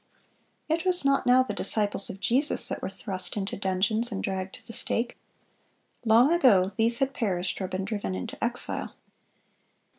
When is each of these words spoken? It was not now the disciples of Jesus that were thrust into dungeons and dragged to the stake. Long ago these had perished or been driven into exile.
It 0.67 0.83
was 0.83 1.05
not 1.05 1.27
now 1.27 1.43
the 1.43 1.53
disciples 1.53 2.09
of 2.09 2.19
Jesus 2.19 2.67
that 2.69 2.81
were 2.81 2.89
thrust 2.89 3.37
into 3.37 3.55
dungeons 3.55 4.11
and 4.11 4.23
dragged 4.23 4.55
to 4.55 4.65
the 4.65 4.73
stake. 4.73 5.15
Long 6.05 6.33
ago 6.33 6.69
these 6.75 6.97
had 6.97 7.13
perished 7.13 7.61
or 7.61 7.67
been 7.67 7.85
driven 7.85 8.15
into 8.15 8.43
exile. 8.43 8.95